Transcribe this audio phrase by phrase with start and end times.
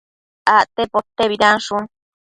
[0.59, 1.83] acte potebidanshun